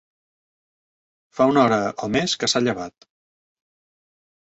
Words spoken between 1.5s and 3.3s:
una hora o més que s'ha llevat.